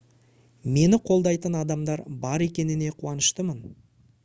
[0.77, 3.63] мені қолдайтын адамдар бар екене қуаныштымын